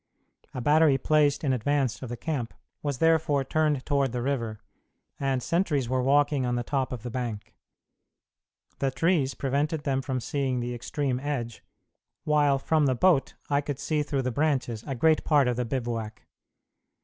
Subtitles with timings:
[0.55, 4.59] A battery placed in advance of the camp was therefore turned toward the river,
[5.19, 7.53] and sentries were walking on the top of the bank.
[8.79, 11.63] The trees prevented them from seeing the extreme edge,
[12.23, 15.65] while from the boat I could see through the branches a great part of the
[15.65, 16.23] bivouac.